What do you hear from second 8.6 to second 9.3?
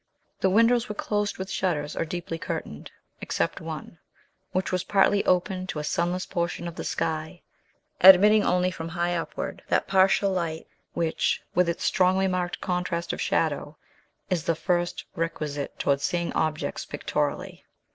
from high